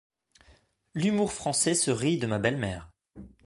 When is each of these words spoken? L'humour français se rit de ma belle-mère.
L'humour 0.95 1.31
français 1.31 1.75
se 1.75 1.91
rit 1.91 2.17
de 2.17 2.25
ma 2.25 2.39
belle-mère. 2.39 2.89